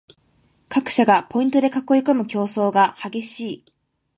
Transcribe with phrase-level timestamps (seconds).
[0.67, 3.65] 各社がポイントで囲いこむ競争が激しい